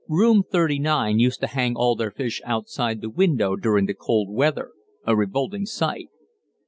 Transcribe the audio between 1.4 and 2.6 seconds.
to hang all their fish